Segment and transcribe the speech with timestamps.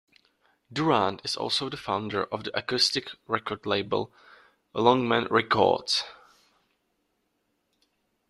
[0.73, 4.11] Durrant is also the founder of the acoustic record label
[4.73, 6.03] LongMan Records.